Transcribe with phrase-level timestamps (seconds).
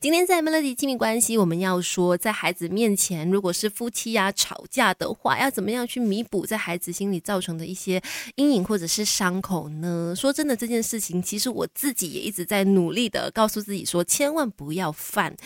[0.00, 8.00] 今天在 Melody 亲密关系，我们要说，在孩子面前，如果是夫妻呀吵架的话，要怎么样去弥补在孩子心里造成的一些
[8.36, 10.14] 阴影或者是伤口呢？
[10.16, 15.36] 说真的，这件事情其实我自己也一直在努力的告诉自己说，千万不要犯。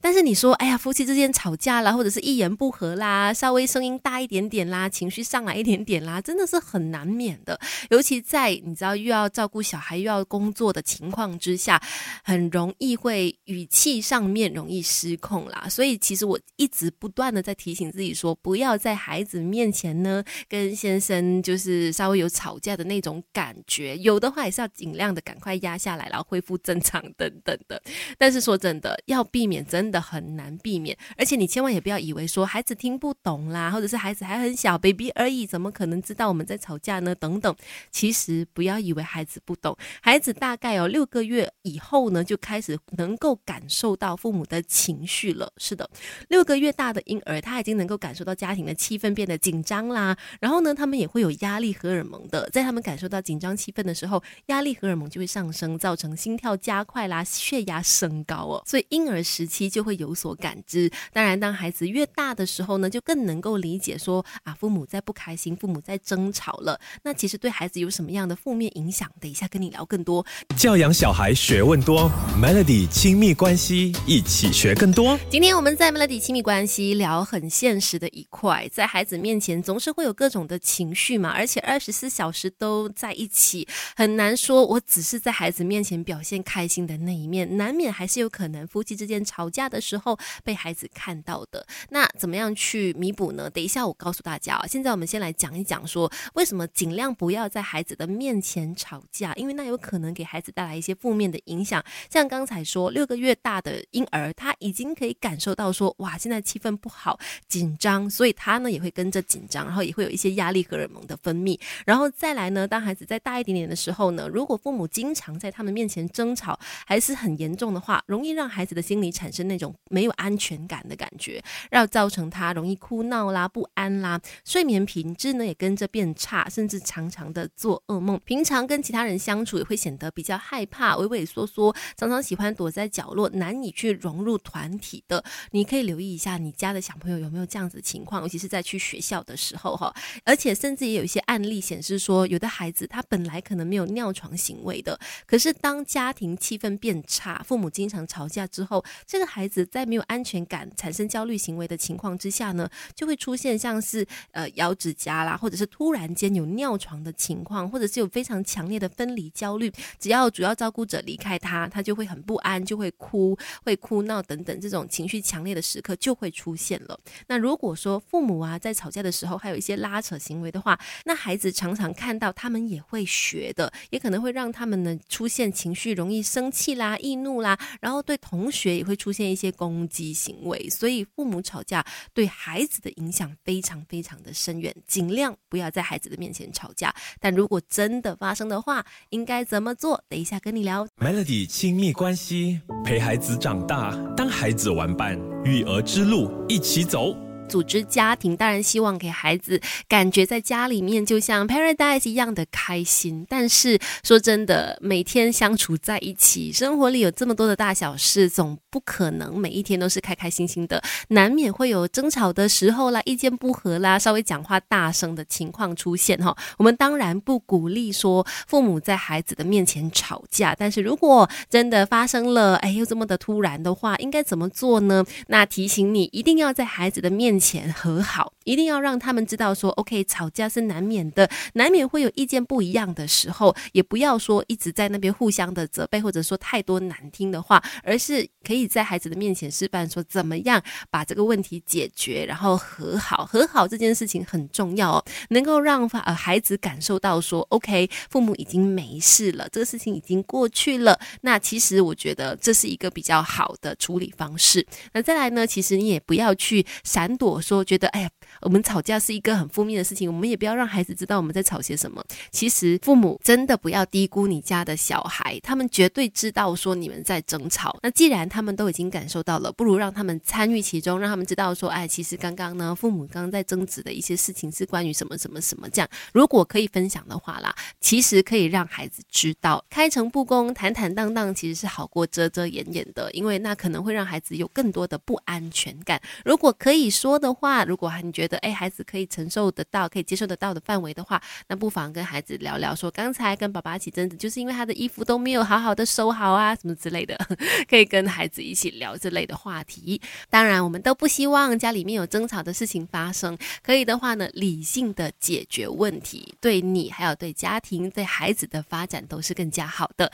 [0.00, 7.60] 但是你说，哎呀，夫妻之间吵架啦，或者是一言不合啦，稍微声音大一点点啦，情绪上来一点点啦，真的是很难免的。
[7.90, 11.80] 尤其在你知道又要照顾小孩又要工作的情况之下，
[12.24, 13.99] 很容易会语气。
[14.00, 27.80] 上面容易失控啦，所以其实我一直不断的在提醒自己说，不要在孩子面前呢跟先生就是稍微有吵架的那种感觉，有的话也是要尽量的赶快压下来，然后恢复正常等等的。
[28.16, 37.14] 但是说真的，要避免真的很难避免，而且你千万也不要以为说孩子听不懂啦，或者是孩子还很小，baby 而已，怎么可能知道我们在吵架呢？
[37.14, 37.54] 等等，
[37.90, 43.89] 其实不要以为孩子不懂，孩子大概有六个月以后呢，就开始能够感受。
[43.90, 45.90] 受到父母的情绪了，是的，
[46.28, 50.16] 六个月大的婴儿他已经能够感受到家庭的气氛变得紧张啦。
[50.40, 58.62] 然后呢，他们也会有压力荷尔蒙的，在他们感受到紧张气氛的时候，压力荷尔蒙就会上升，造成心跳加快啦，血压升高哦。
[58.64, 60.88] 所以婴儿时期就会有所感知。
[61.12, 66.78] 当然，当孩子越大的时候呢，就更能够理解说啊，父母在不开心，父母在争吵了。
[67.02, 69.10] 那其实对孩子有什么样的负面影响？
[69.20, 70.24] 等一下跟你聊更多。
[70.56, 72.08] 教养小孩学问多
[72.40, 73.79] ，Melody 亲密关系。
[74.06, 75.18] 一起学更多。
[75.30, 91.66] 今天我们在 Melody 亲密关系聊很现实的一块，在孩子面前总是会有各种的情绪嘛，而且二十四小时都在一起，很难说我只是在孩子面前表现开心的那一面，难免还是有可能夫妻之间吵架的时候被孩子看到的。
[91.88, 93.48] 那怎么样去弥补呢？
[93.48, 94.66] 等一下我告诉大家啊。
[94.66, 101.82] 现在我们先来讲一讲，说为什么尽量不要在孩子的面前吵架，因为那有可能给孩子带来一些负面的影响。
[102.10, 103.69] 像刚才说六个月大的。
[103.90, 107.18] 婴儿他已经可以感受到说，哇，现在气氛不好，
[107.48, 133.59] 紧张，所以他呢也会跟着紧张，然后也会有一些压力荷尔蒙的分泌，然后再来呢，当孩子再大一点点的时候呢，如果父母经常在他们面前争吵，还是很严重的话，容易让孩子的心理产生那种没有安全感的感觉，然后造成他容易哭闹啦、不安啦，睡眠品质呢也跟着变差，甚至常常的做噩梦，平常跟其他人相处也会显得比较害怕、畏畏缩缩，常常喜欢躲在角落，难。
[133.60, 139.94] 你去融入团体的，你可以留意一下你家的小朋友有没有这样子情况，尤其是在去学校的时候哈。
[140.24, 159.72] 而且甚至也有一些案例显示说，有的孩子他本来可能没有尿床行为的，可是当家庭气氛变差，父母经常吵架之后，这个孩子在没有安全感、产生焦虑行为的情况之下呢，就会出现像是呃咬指甲啦，或者是突然间有尿床的情况，或者是有非常强烈的分离焦虑。
[159.98, 163.36] 只要主要照顾者离开他，他就会很不安，就会哭。
[163.64, 166.98] 会哭闹等等这种情绪强烈的时刻就会出现了。
[167.26, 180.68] 那如果说父母啊在吵架的时候还有一些拉扯行为的话，那孩子常常看到，他们也会学的，也可能会让他们呢出现情绪容易生气啦、易怒啦，然后对同学也会出现一些攻击行为。
[180.68, 186.94] 所以父母吵架对孩子的影响非常非常的深远，尽量不要在孩子的面前吵架。
[187.18, 190.02] 但如果真的发生的话，应该怎么做？
[190.08, 190.86] 等一下跟你聊。
[190.98, 193.39] Melody 亲密关系陪孩子。
[193.40, 197.16] 长大，当孩子玩伴，育儿之路一起走。
[197.50, 203.26] 组织家庭，当然希望给孩子感觉在家里面就像 paradise 一样的开心。
[203.28, 216.36] 但是说真的，每天相处在一起，生活里有这么多的大小事，总不可能每一天都是开开心心的，难免会有争吵的时候啦，意见不合啦，稍微讲话大声的情况出现哈。
[216.56, 225.04] 我们当然不鼓励说父母在孩子的面前吵架，但是如果真的发生了，哎，又这么的突然的话，应该怎么做呢？
[225.26, 227.39] 那提醒你，一定要在孩子的面。
[227.40, 243.24] 前和好，一定要让他们知道说，OK，吵架是难免的，难免会有意见不一样的时候，也不要说一直在那边互相的责备，或者说太多难听的话，而是可以在孩子的面前示范说怎么样把这个问题解决，然后和好。
[243.24, 250.98] 和好这件事情很重要哦，能够让呃孩子感受到说，OK，父母已经没事了，这个事情已经过去了。
[251.22, 254.66] 那其实我觉得这是一个比较好的处理方式。
[254.92, 257.29] 那再来呢，其实你也不要去闪躲。
[257.30, 262.02] 我说，觉得哎呀，我们吵架是一个很负面的事情，我们也不要让孩子知道我们在吵些什么。
[262.30, 267.78] 其实父母真的不要低估你家的小孩，他们绝对知道说你们在争吵。
[267.82, 275.88] 那既然他们都已经感受到了，不如让他们参与其中，让他们知道说，哎，其实刚刚呢，父母刚刚在争执的一些事情是关于什么什么什么这样。
[276.12, 286.00] 如果可以分享的话啦，其实可以让孩子知道，开诚布公、坦坦荡荡，其实是好过遮遮掩掩的，因为那可能会让孩子有更多的不安全感。
[286.24, 297.18] 如果可以说的话，如果你觉得得哎，孩子可以承受得到、可以接受得到的范围的话，那不妨跟孩子聊聊，说刚才跟爸爸起争执，就是因为他的衣服都没有好好的收好啊，什么之类的，
[297.68, 300.00] 可以跟孩子一起聊这类的话题。
[300.30, 310.08] 当然，我们都不希望家里面有争吵的事情发生，可以的话呢，理性的解决问题，对你还有对家庭、对孩子的发展都是更加好的。